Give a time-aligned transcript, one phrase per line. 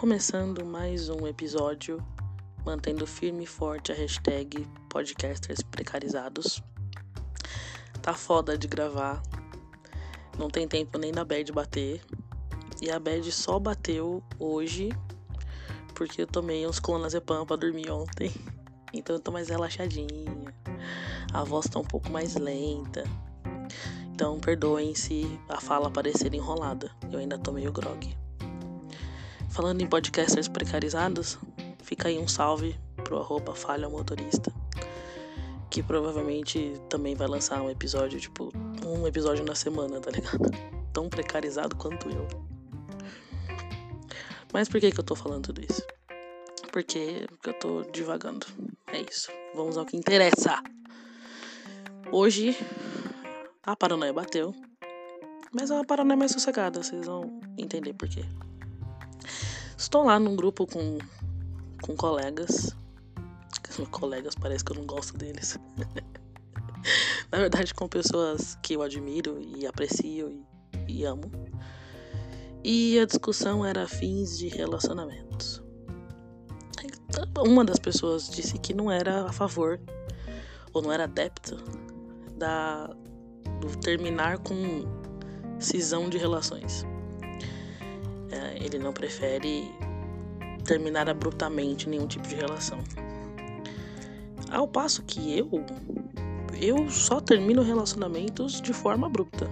[0.00, 2.02] Começando mais um episódio,
[2.64, 6.62] mantendo firme e forte a hashtag podcasters precarizados.
[8.00, 9.22] Tá foda de gravar,
[10.38, 12.00] não tem tempo nem da bad bater.
[12.80, 14.88] E a bad só bateu hoje,
[15.94, 18.32] porque eu tomei uns clonazepam pra dormir ontem.
[18.94, 20.08] Então eu tô mais relaxadinha.
[21.32, 23.04] A voz tá um pouco mais lenta.
[24.14, 26.90] Então perdoem se a fala parecer enrolada.
[27.12, 28.19] Eu ainda tô meio grog.
[29.50, 31.36] Falando em podcasters precarizados,
[31.82, 34.52] fica aí um salve pro arroba falha motorista.
[35.68, 38.52] Que provavelmente também vai lançar um episódio, tipo,
[38.86, 40.50] um episódio na semana, tá ligado?
[40.92, 42.28] Tão precarizado quanto eu.
[44.52, 45.82] Mas por que que eu tô falando tudo isso?
[46.72, 48.46] Porque eu tô divagando.
[48.86, 49.30] É isso.
[49.54, 50.62] Vamos ao que interessa.
[52.12, 52.56] Hoje
[53.64, 54.54] a paranoia bateu.
[55.52, 58.24] Mas é uma paranoia mais sossegada, vocês vão entender por quê.
[59.80, 60.98] Estou lá num grupo com,
[61.80, 62.76] com colegas.
[63.90, 65.58] Colegas, parece que eu não gosto deles.
[67.32, 70.44] Na verdade, com pessoas que eu admiro e aprecio e,
[70.86, 71.30] e amo.
[72.62, 75.62] E a discussão era fins de relacionamentos.
[77.38, 79.80] Uma das pessoas disse que não era a favor,
[80.74, 81.56] ou não era adepta,
[82.36, 82.86] da,
[83.60, 84.84] do terminar com
[85.58, 86.84] cisão de relações.
[88.30, 89.70] É, ele não prefere
[90.64, 92.78] terminar abruptamente nenhum tipo de relação.
[94.50, 95.48] Ao passo que eu,
[96.60, 99.48] eu só termino relacionamentos de forma abrupta.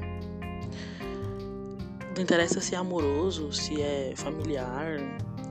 [2.14, 4.98] Não interessa se é amoroso, se é familiar,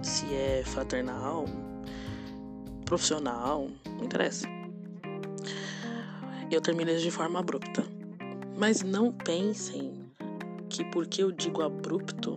[0.01, 1.45] se é fraternal,
[2.83, 4.47] profissional, não interessa.
[6.51, 7.83] Eu termino de forma abrupta.
[8.57, 9.93] Mas não pensem
[10.69, 12.35] que porque eu digo abrupto,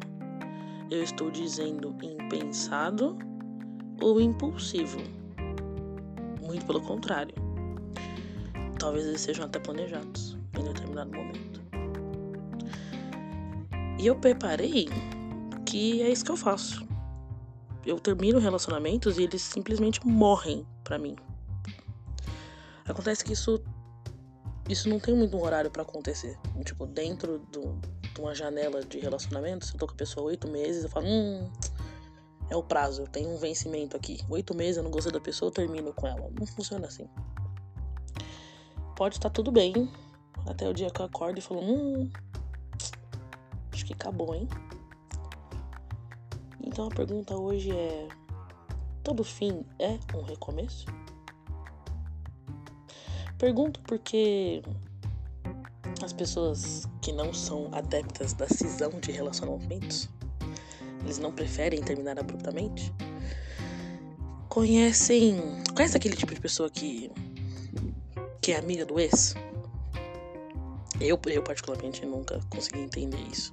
[0.91, 3.17] eu estou dizendo impensado
[4.01, 4.99] ou impulsivo.
[6.43, 7.35] Muito pelo contrário.
[8.79, 11.61] Talvez eles sejam até planejados em determinado momento.
[13.99, 14.89] E eu preparei
[15.65, 16.89] que é isso que eu faço.
[17.87, 21.15] Eu termino relacionamentos e eles simplesmente morrem para mim.
[22.87, 23.63] Acontece que isso
[24.69, 26.39] isso não tem muito um horário para acontecer.
[26.65, 27.81] Tipo, dentro do,
[28.19, 31.51] uma janela de relacionamento, se eu tô com a pessoa oito meses, eu falo, hum,
[32.49, 34.21] é o prazo, tem um vencimento aqui.
[34.29, 36.31] Oito meses eu não gostei da pessoa, eu termino com ela.
[36.39, 37.09] Não funciona assim.
[38.97, 39.91] Pode estar tudo bem,
[40.47, 42.11] até o dia que eu acordo e falo, hum,
[43.73, 44.49] acho que acabou, hein?
[46.63, 48.09] Então a pergunta hoje é:
[49.03, 50.87] todo fim é um recomeço?
[53.39, 54.63] Pergunto porque
[56.05, 60.09] as pessoas que não são adeptas da cisão de relacionamentos,
[61.05, 62.93] eles não preferem terminar abruptamente,
[64.49, 65.41] conhecem.
[65.75, 67.11] Conhece aquele tipo de pessoa que.
[68.41, 69.35] que é amiga do ex?
[71.01, 73.53] Eu, eu particularmente nunca consegui entender isso.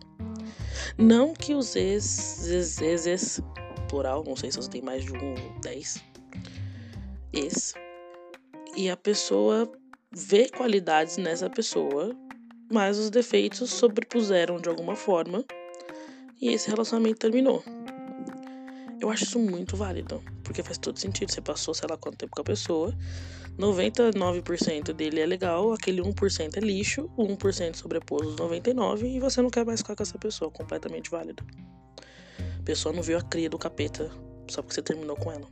[0.97, 3.41] Não que os ex, ex, ex, ex
[3.87, 6.03] plural, não sei se você tem mais de um ou dez,
[7.31, 7.73] ex,
[8.75, 9.71] e a pessoa
[10.11, 12.13] vê qualidades nessa pessoa
[12.69, 15.43] mas os defeitos sobrepuseram de alguma forma
[16.41, 17.63] e esse relacionamento terminou.
[18.99, 21.31] Eu acho isso muito válido, porque faz todo sentido.
[21.31, 22.93] Você passou, sei lá quanto tempo com a pessoa,
[23.57, 29.41] 99% dele é legal, aquele 1% é lixo, o 1% sobrepôs os 99% e você
[29.41, 31.43] não quer mais ficar com essa pessoa, completamente válido.
[32.59, 34.11] A pessoa não viu a cria do capeta
[34.47, 35.47] só porque você terminou com ela.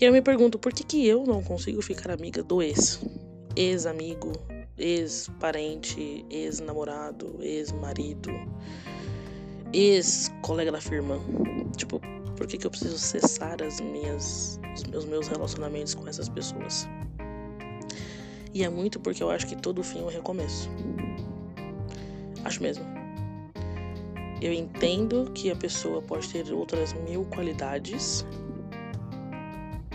[0.00, 3.00] E eu me pergunto, por que, que eu não consigo ficar amiga do ex?
[3.54, 4.32] Ex-amigo,
[4.76, 8.30] ex-parente, ex-namorado, ex-marido,
[9.72, 11.18] ex-colega da firma.
[11.76, 12.00] Tipo,
[12.36, 14.58] por que, que eu preciso cessar as minhas,
[14.96, 16.88] os meus relacionamentos com essas pessoas?
[18.52, 20.68] E é muito porque eu acho que todo fim é um recomeço.
[22.44, 22.84] Acho mesmo.
[24.40, 28.26] Eu entendo que a pessoa pode ter outras mil qualidades,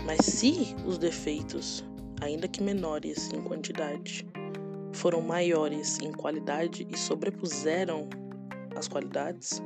[0.04, 1.84] mas se os defeitos,
[2.20, 4.26] ainda que menores em quantidade,
[4.92, 8.08] foram maiores em qualidade e sobrepuseram
[8.76, 9.62] as qualidades,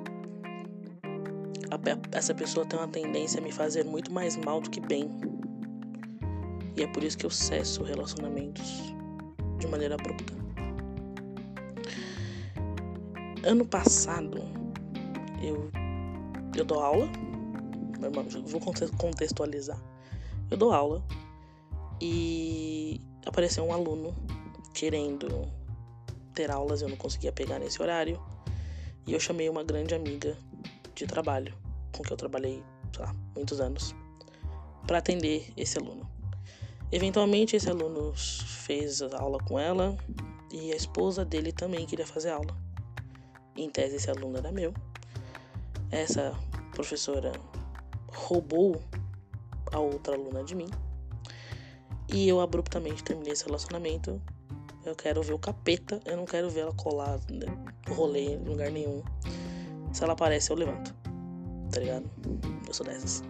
[2.13, 5.11] essa pessoa tem uma tendência a me fazer muito mais mal do que bem.
[6.77, 8.95] E é por isso que eu cesso relacionamentos
[9.59, 10.33] de maneira abrupta.
[13.45, 14.39] Ano passado,
[15.43, 15.71] eu,
[16.57, 17.09] eu dou aula,
[18.47, 18.61] vou
[18.97, 19.81] contextualizar.
[20.51, 21.05] Eu dou aula
[22.01, 24.15] e apareceu um aluno
[24.75, 25.51] querendo
[26.35, 28.21] ter aulas, eu não conseguia pegar nesse horário.
[29.07, 30.37] E eu chamei uma grande amiga
[30.95, 31.55] de trabalho
[31.93, 32.63] com que eu trabalhei,
[32.93, 33.95] sei lá, muitos anos,
[34.87, 36.09] para atender esse aluno.
[36.91, 39.97] Eventualmente, esse aluno fez aula com ela
[40.53, 42.57] e a esposa dele também queria fazer aula.
[43.57, 44.75] Em tese, esse aluno era meu.
[45.91, 46.35] Essa
[46.73, 47.33] professora
[48.13, 48.83] roubou
[49.73, 50.69] a outra aluna de mim.
[52.09, 54.21] E eu abruptamente terminei esse relacionamento.
[54.85, 58.71] Eu quero ver o capeta, eu não quero ver ela colar no rolê em lugar
[58.71, 59.03] nenhum.
[59.93, 60.95] Se ela aparece, eu levanto.
[61.73, 62.11] Tá ligado?
[62.67, 63.23] Eu sou dessas.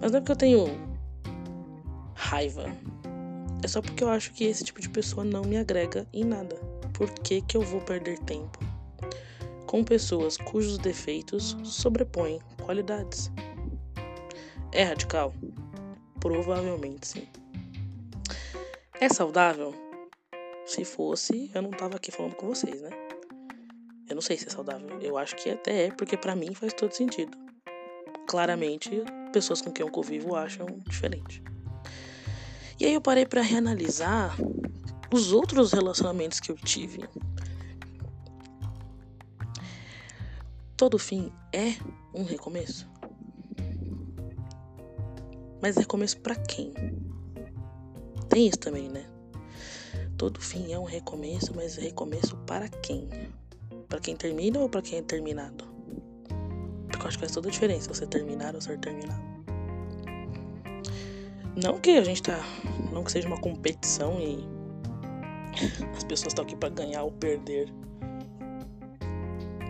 [0.00, 0.66] Mas não é porque eu tenho
[2.14, 2.64] raiva.
[3.62, 6.56] É só porque eu acho que esse tipo de pessoa não me agrega em nada.
[6.94, 8.58] Por que, que eu vou perder tempo
[9.66, 13.30] com pessoas cujos defeitos sobrepõem qualidades?
[14.72, 15.34] É radical?
[16.20, 17.28] Provavelmente sim.
[19.00, 19.87] É saudável?
[20.68, 22.90] Se fosse, eu não tava aqui falando com vocês, né?
[24.06, 25.00] Eu não sei se é saudável.
[25.00, 27.36] Eu acho que até é, porque para mim faz todo sentido.
[28.28, 28.90] Claramente,
[29.32, 31.42] pessoas com quem eu convivo acham diferente.
[32.78, 34.36] E aí eu parei para reanalisar
[35.10, 37.02] os outros relacionamentos que eu tive.
[40.76, 41.72] Todo fim é
[42.14, 42.86] um recomeço.
[45.62, 46.74] Mas recomeço para quem?
[48.28, 49.17] Tem isso também, né?
[50.18, 53.08] Todo fim é um recomeço, mas recomeço para quem?
[53.88, 55.64] Para quem termina ou para quem é terminado?
[56.88, 59.22] Porque eu acho que faz toda a diferença você terminar ou ser terminado.
[61.62, 62.40] Não que a gente tá.
[62.92, 64.44] Não que seja uma competição e
[65.96, 67.72] as pessoas estão aqui para ganhar ou perder.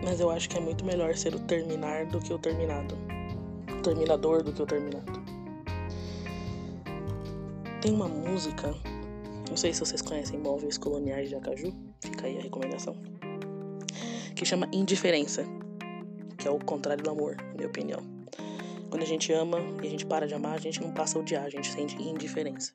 [0.03, 2.97] Mas eu acho que é muito melhor ser o terminar do que o terminado.
[3.77, 5.19] O terminador do que o terminado.
[7.81, 8.73] Tem uma música,
[9.59, 12.95] sei se vocês conhecem Móveis Coloniais de Acaju, fica aí a recomendação,
[14.33, 15.43] que chama Indiferença,
[16.37, 17.99] que é o contrário do amor, na minha opinião.
[18.89, 21.21] Quando a gente ama e a gente para de amar, a gente não passa a
[21.21, 22.71] odiar, a gente sente indiferença.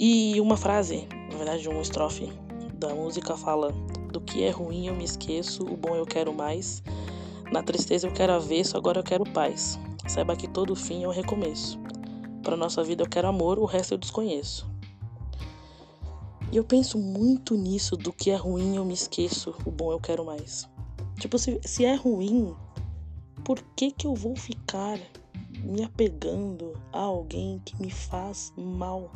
[0.00, 2.32] E uma frase, na verdade, uma estrofe
[2.72, 3.72] da música fala:
[4.10, 6.82] Do que é ruim eu me esqueço, o bom eu quero mais.
[7.52, 9.78] Na tristeza eu quero avesso, agora eu quero paz.
[10.08, 11.78] Saiba que todo fim é um recomeço.
[12.42, 14.75] Para nossa vida eu quero amor, o resto eu desconheço.
[16.52, 19.98] E eu penso muito nisso, do que é ruim eu me esqueço, o bom eu
[19.98, 20.68] quero mais.
[21.18, 22.54] Tipo, se, se é ruim,
[23.44, 24.98] por que, que eu vou ficar
[25.62, 29.10] me apegando a alguém que me faz mal?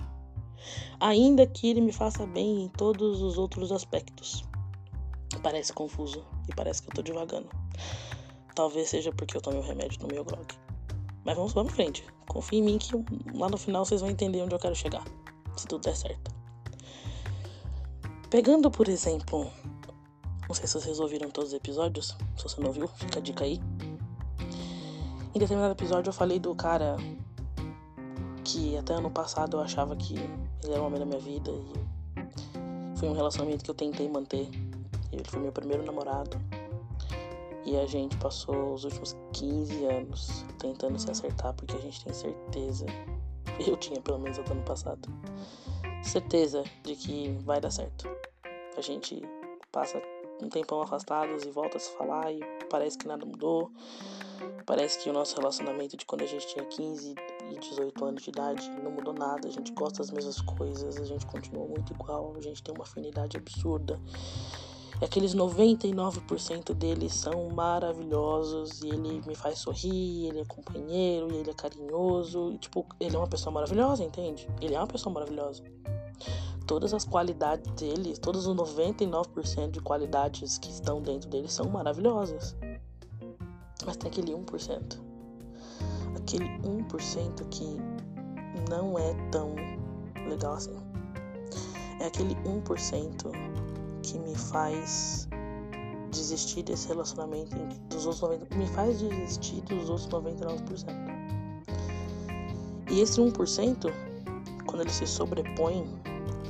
[0.99, 4.45] Ainda que ele me faça bem em todos os outros aspectos.
[5.43, 7.49] Parece confuso e parece que eu tô devagando.
[8.55, 10.47] Talvez seja porque eu tomei o remédio no meu grog.
[11.25, 12.05] Mas vamos, vamos em frente.
[12.29, 12.93] Confie em mim que
[13.35, 15.05] lá no final vocês vão entender onde eu quero chegar.
[15.57, 16.40] Se tudo der certo.
[18.31, 19.51] Pegando, por exemplo,
[20.49, 22.17] não sei se vocês ouviram todos os episódios.
[22.37, 23.61] Se você não ouviu, fica a dica aí.
[25.35, 26.97] Em determinado episódio eu falei do cara
[28.45, 32.97] que até ano passado eu achava que ele era o homem da minha vida e
[32.97, 34.49] foi um relacionamento que eu tentei manter.
[35.11, 36.41] Ele foi meu primeiro namorado.
[37.65, 42.15] E a gente passou os últimos 15 anos tentando se acertar porque a gente tem
[42.15, 42.87] certeza,
[43.67, 45.09] eu tinha pelo menos até ano passado,
[46.03, 48.20] certeza de que vai dar certo.
[48.81, 49.23] A gente
[49.71, 50.01] passa
[50.43, 52.41] um tempão afastados e volta a se falar e
[52.71, 53.71] parece que nada mudou.
[54.65, 57.15] Parece que o nosso relacionamento de quando a gente tinha 15
[57.51, 59.47] e 18 anos de idade não mudou nada.
[59.47, 62.85] A gente gosta das mesmas coisas, a gente continua muito igual, a gente tem uma
[62.85, 64.01] afinidade absurda.
[64.99, 71.37] E aqueles 99% deles são maravilhosos e ele me faz sorrir, ele é companheiro, e
[71.37, 72.51] ele é carinhoso.
[72.55, 74.49] E, tipo, ele é uma pessoa maravilhosa, entende?
[74.59, 75.63] Ele é uma pessoa maravilhosa
[76.71, 82.55] todas as qualidades dele, todos os 99% de qualidades que estão dentro dele são maravilhosas.
[83.85, 85.01] Mas tem aquele 1%.
[86.17, 87.77] Aquele 1% que
[88.71, 89.57] não é tão
[90.29, 90.77] legal assim.
[91.99, 93.33] É aquele 1%
[94.05, 95.27] que me faz
[96.13, 97.57] desistir desse relacionamento
[97.89, 100.87] dos outros 90, me faz desistir dos outros 99%.
[102.93, 103.93] E esse 1%,
[104.67, 105.85] quando ele se sobrepõe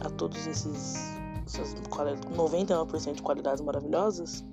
[0.00, 4.44] a todos esses essas 99% de qualidades maravilhosas,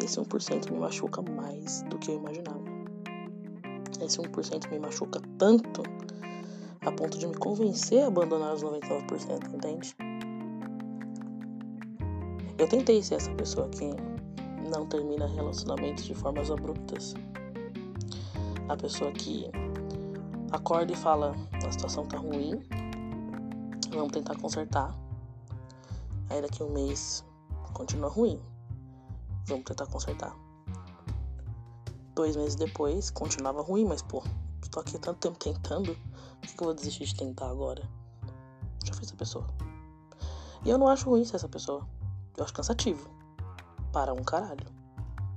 [0.00, 2.62] esse 1% me machuca mais do que eu imaginava.
[4.00, 5.82] Esse 1% me machuca tanto
[6.82, 9.96] a ponto de me convencer a abandonar os 99%, entende?
[12.58, 13.90] Eu tentei ser essa pessoa que
[14.70, 17.14] não termina relacionamentos de formas abruptas.
[18.68, 19.50] A pessoa que
[20.52, 21.34] acorda e fala:
[21.64, 22.60] a situação tá ruim,
[23.90, 24.94] Vamos tentar consertar.
[26.30, 27.24] Aí daqui um mês
[27.72, 28.40] continua ruim.
[29.46, 30.34] Vamos tentar consertar.
[32.14, 34.22] Dois meses depois, continuava ruim, mas pô,
[34.70, 35.96] tô aqui tanto tempo tentando,
[36.40, 37.82] por que eu vou desistir de tentar agora?
[38.84, 39.46] Já fui essa pessoa.
[40.64, 41.86] E eu não acho ruim ser essa pessoa.
[42.36, 43.08] Eu acho cansativo.
[43.92, 44.66] Para um caralho.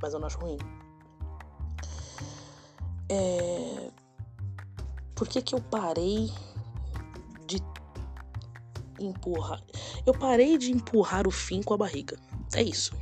[0.01, 0.57] Mas eu não acho ruim.
[3.09, 3.91] É...
[5.15, 6.31] Por que, que eu parei
[7.45, 7.61] de
[8.99, 9.63] empurrar?
[10.05, 12.17] Eu parei de empurrar o fim com a barriga.
[12.53, 12.95] É isso.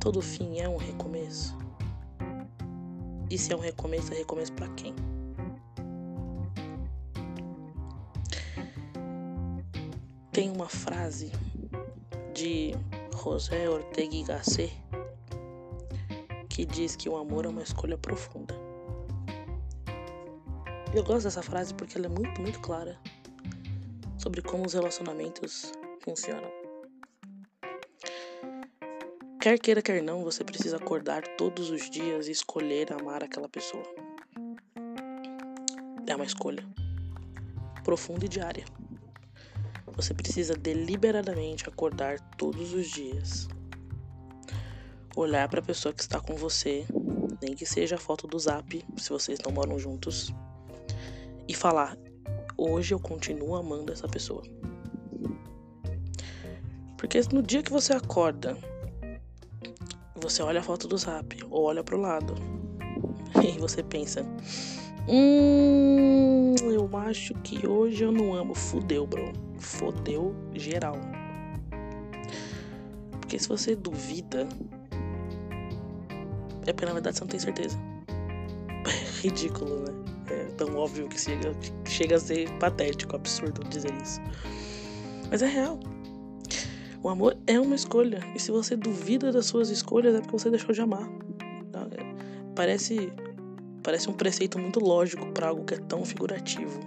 [0.00, 1.56] Todo fim é um recomeço.
[3.30, 4.94] E se é um recomeço, é recomeço para quem?
[10.32, 11.30] Tem uma frase
[12.34, 12.74] de
[13.22, 14.72] José Ortega y Gasset
[16.52, 18.41] que diz que o amor é uma escolha profunda.
[20.94, 22.98] Eu gosto dessa frase porque ela é muito, muito clara
[24.18, 26.50] sobre como os relacionamentos funcionam.
[29.40, 33.82] Quer queira, quer não, você precisa acordar todos os dias e escolher amar aquela pessoa.
[36.06, 36.62] É uma escolha
[37.82, 38.66] profunda e diária.
[39.96, 43.48] Você precisa deliberadamente acordar todos os dias.
[45.16, 46.84] Olhar para a pessoa que está com você,
[47.42, 50.32] nem que seja a foto do zap, se vocês não moram juntos,
[51.48, 51.96] e falar:
[52.56, 54.42] hoje eu continuo amando essa pessoa.
[56.96, 58.56] Porque no dia que você acorda,
[60.14, 62.34] você olha a foto do zap ou olha pro lado
[63.42, 64.24] e você pensa:
[65.08, 68.54] Hum, eu acho que hoje eu não amo.
[68.54, 69.32] Fudeu, bro.
[69.58, 70.96] Fodeu geral.
[73.20, 74.46] Porque se você duvida,
[76.66, 77.78] é porque na verdade você não tem certeza.
[79.22, 80.01] Ridículo, né?
[80.30, 84.20] É tão óbvio que chega, chega a ser patético, absurdo dizer isso.
[85.30, 85.78] Mas é real.
[87.02, 88.20] O amor é uma escolha.
[88.34, 91.08] E se você duvida das suas escolhas, é porque você deixou de amar.
[92.54, 93.12] Parece
[93.82, 96.78] Parece um preceito muito lógico para algo que é tão figurativo.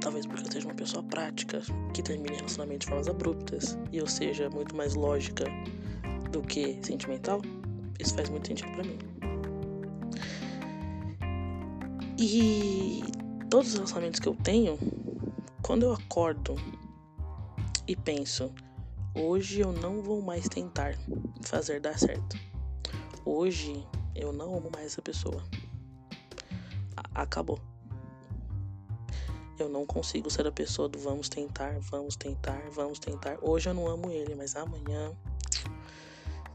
[0.00, 1.60] Talvez porque eu seja uma pessoa prática,
[1.94, 5.46] que termine relacionamentos de formas abruptas, e eu seja muito mais lógica
[6.30, 7.40] do que sentimental.
[7.98, 9.15] Isso faz muito sentido para mim.
[12.18, 13.02] E
[13.50, 14.78] todos os relacionamentos que eu tenho,
[15.62, 16.54] quando eu acordo
[17.86, 18.50] e penso,
[19.14, 20.96] hoje eu não vou mais tentar
[21.42, 22.38] fazer dar certo.
[23.22, 25.44] Hoje eu não amo mais essa pessoa.
[26.96, 27.60] A acabou.
[29.58, 33.36] Eu não consigo ser a pessoa do vamos tentar, vamos tentar, vamos tentar.
[33.42, 35.12] Hoje eu não amo ele, mas amanhã,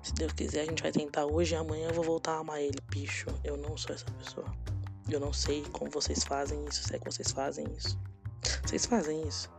[0.01, 2.59] se Deus quiser, a gente vai tentar hoje e amanhã eu vou voltar a amar
[2.59, 3.27] ele, bicho.
[3.43, 4.51] Eu não sou essa pessoa.
[5.11, 7.99] Eu não sei como vocês fazem isso, se é que vocês fazem isso.
[8.65, 9.51] Vocês fazem isso.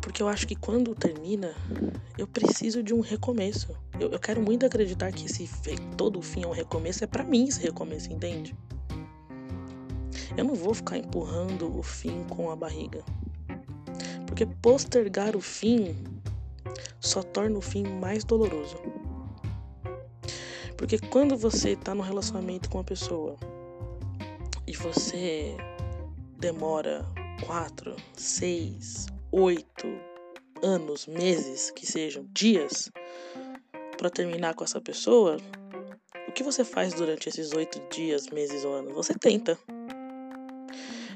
[0.00, 1.54] Porque eu acho que quando termina,
[2.18, 3.76] eu preciso de um recomeço.
[4.00, 5.48] Eu, eu quero muito acreditar que esse
[5.96, 7.04] todo fim é um recomeço.
[7.04, 8.56] É para mim esse recomeço, entende?
[10.36, 13.04] Eu não vou ficar empurrando o fim com a barriga.
[14.26, 15.96] Porque postergar o fim
[17.00, 18.76] só torna o fim mais doloroso.
[20.76, 23.36] Porque quando você tá no relacionamento com uma pessoa
[24.66, 25.56] e você
[26.38, 27.04] demora
[27.46, 29.86] quatro, seis, oito
[30.62, 32.90] anos, meses, que sejam dias,
[33.96, 35.38] para terminar com essa pessoa,
[36.28, 38.92] o que você faz durante esses oito dias, meses ou anos?
[38.92, 39.58] Você tenta.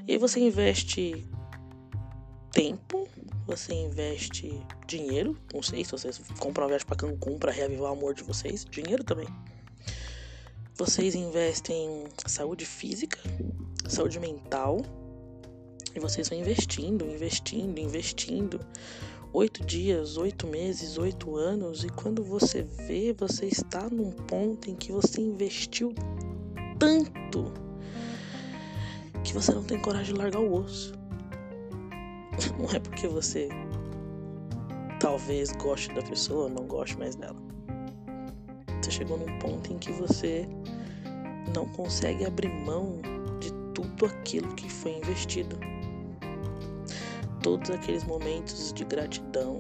[0.06, 1.26] E aí você investe
[2.50, 3.06] tempo,
[3.46, 7.94] você investe dinheiro, não sei se vocês compram uma viagem para Cancún para reavivar o
[7.94, 9.26] amor de vocês, dinheiro também.
[10.80, 13.18] Vocês investem saúde física,
[13.86, 14.78] saúde mental,
[15.94, 18.58] e vocês vão investindo, investindo, investindo.
[19.30, 24.74] Oito dias, oito meses, oito anos, e quando você vê, você está num ponto em
[24.74, 25.94] que você investiu
[26.78, 27.52] tanto
[29.22, 30.94] que você não tem coragem de largar o osso.
[32.58, 33.50] Não é porque você
[34.98, 37.49] talvez goste da pessoa, não goste mais dela.
[38.80, 40.48] Você chegou num ponto em que você
[41.54, 43.00] não consegue abrir mão
[43.40, 45.58] de tudo aquilo que foi investido
[47.42, 49.58] todos aqueles momentos de gratidão,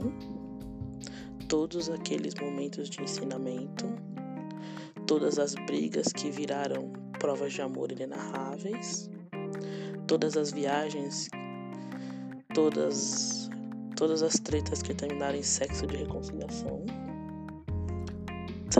[1.48, 3.86] todos aqueles momentos de ensinamento,
[5.06, 9.10] todas as brigas que viraram provas de amor inenarráveis,
[10.06, 11.28] todas as viagens,
[12.54, 13.48] todas
[13.96, 16.84] todas as tretas que terminaram em sexo de reconciliação.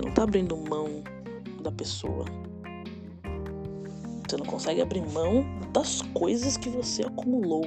[0.01, 1.05] Você não tá abrindo mão
[1.63, 2.25] da pessoa.
[4.27, 7.67] Você não consegue abrir mão das coisas que você acumulou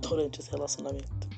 [0.00, 1.30] durante esse relacionamento.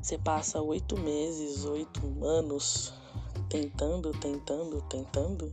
[0.00, 2.94] você passa oito meses, oito anos
[3.48, 5.52] tentando, tentando, tentando,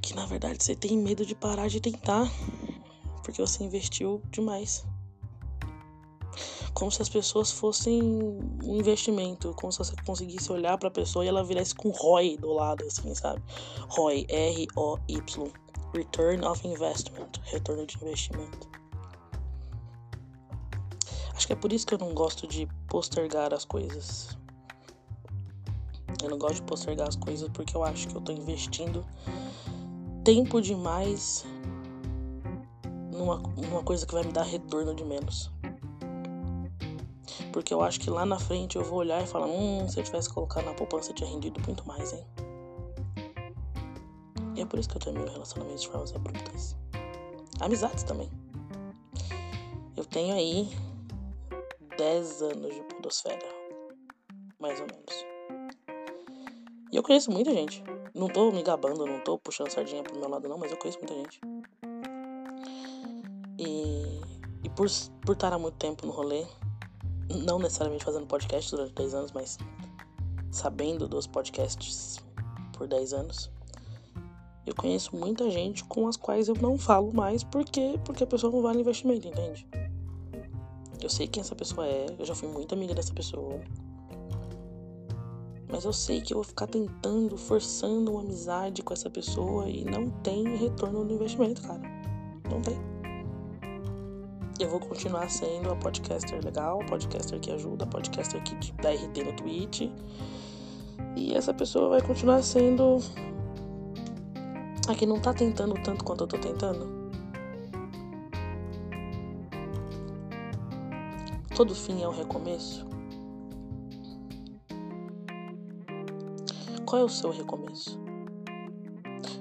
[0.00, 2.32] que na verdade você tem medo de parar de tentar,
[3.22, 4.86] porque você investiu demais.
[6.74, 11.24] Como se as pessoas fossem um investimento, como se você conseguisse olhar para a pessoa
[11.24, 13.42] e ela virasse com ROI do lado, assim, sabe?
[13.88, 15.52] ROI, R-O-Y,
[15.94, 18.70] Return of Investment, retorno de investimento.
[21.34, 24.36] Acho que é por isso que eu não gosto de postergar as coisas.
[26.22, 29.04] Eu não gosto de postergar as coisas porque eu acho que eu tô investindo
[30.24, 31.44] tempo demais
[33.10, 35.51] numa, numa coisa que vai me dar retorno de menos.
[37.52, 40.04] Porque eu acho que lá na frente eu vou olhar e falar: hum, se eu
[40.04, 42.24] tivesse colocado na poupança, tinha rendido muito mais, hein?
[44.56, 46.76] E é por isso que eu termino relacionamentos de formas abruptas.
[47.60, 48.30] Amizades também.
[49.96, 50.68] Eu tenho aí
[51.96, 53.46] 10 anos de podosfera.
[54.58, 55.26] Mais ou menos.
[56.90, 57.82] E eu conheço muita gente.
[58.14, 60.98] Não tô me gabando, não tô puxando sardinha pro meu lado não, mas eu conheço
[60.98, 61.40] muita gente.
[63.58, 64.20] E,
[64.64, 64.86] e por,
[65.24, 66.44] por estar há muito tempo no rolê,
[67.38, 69.58] não necessariamente fazendo podcast durante 10 anos, mas
[70.50, 72.20] sabendo dos podcasts
[72.76, 73.50] por 10 anos,
[74.66, 78.52] eu conheço muita gente com as quais eu não falo mais porque, porque a pessoa
[78.52, 79.66] não vale investimento, entende?
[81.02, 83.60] Eu sei quem essa pessoa é, eu já fui muito amiga dessa pessoa.
[85.68, 89.84] Mas eu sei que eu vou ficar tentando, forçando uma amizade com essa pessoa e
[89.84, 91.80] não tem retorno no investimento, cara.
[92.48, 92.76] Não tem.
[94.62, 98.92] Eu vou continuar sendo a podcaster legal, a podcaster que ajuda, a podcaster que dá
[98.92, 99.90] RT no Twitch.
[101.16, 102.98] E essa pessoa vai continuar sendo
[104.86, 107.10] a que não tá tentando tanto quanto eu tô tentando.
[111.56, 112.86] Todo fim é um recomeço.
[116.86, 118.00] Qual é o seu recomeço?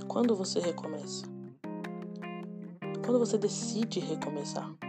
[0.08, 1.28] Quando você recomeça?
[3.06, 4.81] Quando você decide recomeçar?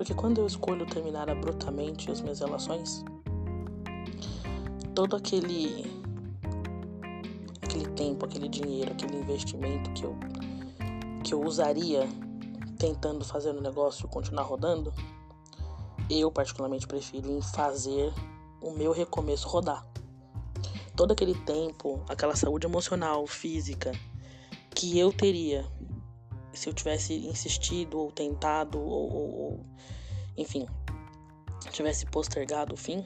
[0.00, 3.04] Porque quando eu escolho terminar abruptamente as minhas relações,
[4.94, 5.84] todo aquele
[7.60, 10.16] aquele tempo, aquele dinheiro, aquele investimento que eu
[11.22, 12.08] que eu usaria
[12.78, 14.90] tentando fazer o negócio continuar rodando,
[16.08, 18.10] eu particularmente prefiro em fazer
[18.62, 19.86] o meu recomeço rodar.
[20.96, 23.92] Todo aquele tempo, aquela saúde emocional, física
[24.74, 25.70] que eu teria
[26.52, 29.66] se eu tivesse insistido ou tentado ou, ou, ou
[30.36, 30.66] enfim,
[31.70, 33.04] tivesse postergado o fim,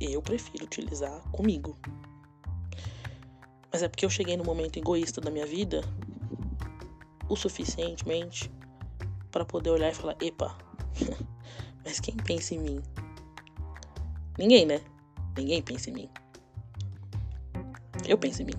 [0.00, 1.76] eu prefiro utilizar comigo.
[3.72, 5.82] Mas é porque eu cheguei no momento egoísta da minha vida
[7.28, 8.50] o suficientemente
[9.30, 10.56] para poder olhar e falar: epa,
[11.84, 12.82] mas quem pensa em mim?
[14.38, 14.80] Ninguém, né?
[15.36, 16.10] Ninguém pensa em mim.
[18.06, 18.54] Eu penso em mim.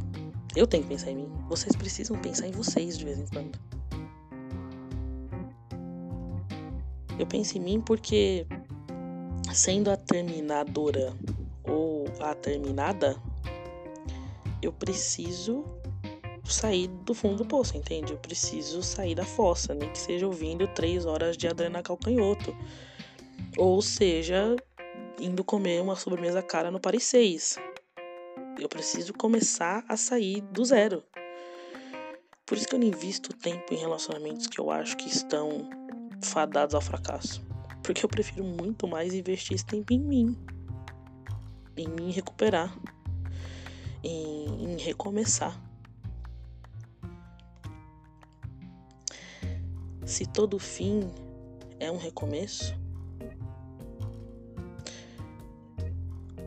[0.56, 1.32] Eu tenho que pensar em mim.
[1.48, 3.60] Vocês precisam pensar em vocês de vez em quando.
[7.22, 8.48] Eu penso em mim porque,
[9.54, 11.16] sendo a terminadora
[11.64, 13.16] ou a terminada,
[14.60, 15.64] eu preciso
[16.44, 18.14] sair do fundo do poço, entende?
[18.14, 22.58] Eu preciso sair da fossa, nem que seja ouvindo três horas de Adriana Calcanhoto.
[23.56, 24.56] Ou seja,
[25.20, 27.60] indo comer uma sobremesa cara no Paris 6.
[28.60, 31.04] Eu preciso começar a sair do zero.
[32.48, 35.70] Por isso que eu não invisto tempo em relacionamentos que eu acho que estão
[36.28, 37.46] fadados ao fracasso.
[37.84, 40.38] Porque eu prefiro muito mais investir esse tempo em mim.
[41.76, 42.76] Em me recuperar.
[44.04, 45.60] Em, em recomeçar.
[50.06, 51.10] Se todo fim
[51.80, 52.76] é um recomeço,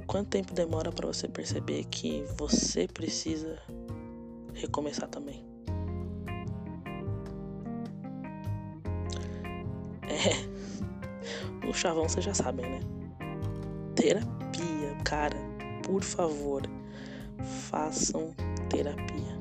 [0.06, 3.58] quanto tempo demora para você perceber que você precisa
[4.54, 5.53] recomeçar também?
[11.76, 12.80] Chavão vocês já sabem, né?
[13.94, 15.36] Terapia, cara,
[15.82, 16.62] por favor,
[17.70, 18.34] façam
[18.68, 19.33] terapia.